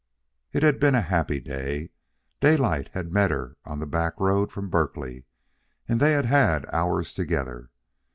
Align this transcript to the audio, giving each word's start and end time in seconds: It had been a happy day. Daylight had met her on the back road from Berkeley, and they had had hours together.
It 0.51 0.63
had 0.63 0.79
been 0.79 0.95
a 0.95 1.01
happy 1.01 1.39
day. 1.39 1.91
Daylight 2.39 2.89
had 2.95 3.11
met 3.13 3.29
her 3.29 3.55
on 3.65 3.77
the 3.77 3.85
back 3.85 4.19
road 4.19 4.51
from 4.51 4.67
Berkeley, 4.67 5.25
and 5.87 5.99
they 5.99 6.13
had 6.13 6.25
had 6.25 6.65
hours 6.73 7.13
together. 7.13 7.69